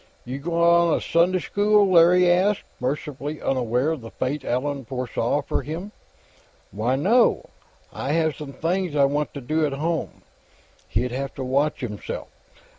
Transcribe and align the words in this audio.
"You 0.25 0.39
gonna 0.39 0.99
Sunday 0.99 1.37
school?" 1.37 1.91
Larry 1.91 2.27
asked, 2.27 2.63
mercifully 2.79 3.39
unaware 3.39 3.91
of 3.91 4.01
the 4.01 4.09
fate 4.09 4.43
Allan 4.43 4.83
foresaw 4.83 5.43
for 5.43 5.61
him. 5.61 5.91
"Why, 6.71 6.95
no. 6.95 7.49
I 7.93 8.13
have 8.13 8.35
some 8.35 8.51
things 8.53 8.95
I 8.95 9.05
want 9.05 9.31
to 9.35 9.41
do 9.41 9.63
at 9.63 9.73
home." 9.73 10.23
He'd 10.89 11.11
have 11.11 11.35
to 11.35 11.43
watch 11.43 11.81
himself. 11.81 12.29